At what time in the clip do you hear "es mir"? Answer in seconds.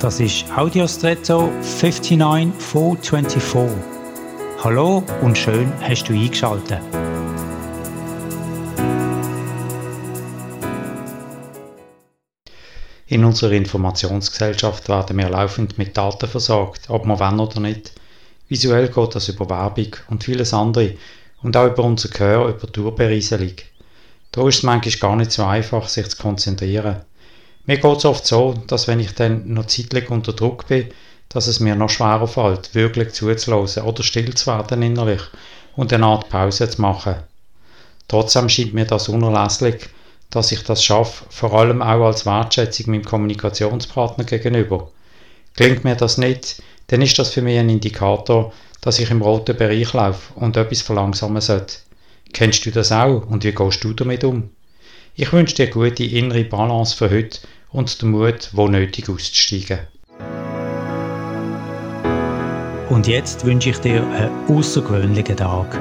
31.48-31.74